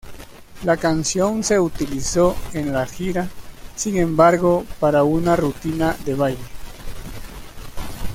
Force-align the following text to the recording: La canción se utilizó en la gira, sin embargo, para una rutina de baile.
La 0.63 0.77
canción 0.77 1.43
se 1.43 1.59
utilizó 1.59 2.35
en 2.53 2.73
la 2.73 2.87
gira, 2.87 3.29
sin 3.75 3.97
embargo, 3.97 4.65
para 4.79 5.03
una 5.03 5.35
rutina 5.35 5.95
de 6.05 6.15
baile. 6.15 6.41